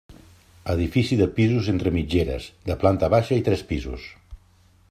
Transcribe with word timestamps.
Edifici 0.73 1.17
de 1.19 1.27
pisos 1.35 1.69
entre 1.75 1.93
mitgeres, 1.97 2.49
de 2.71 2.81
planta 2.85 3.11
baixa 3.17 3.41
i 3.43 3.47
tres 3.51 3.67
pisos. 3.73 4.13